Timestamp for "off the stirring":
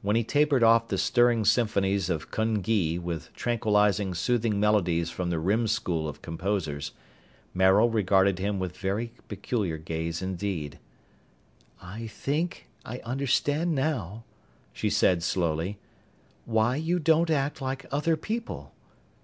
0.62-1.44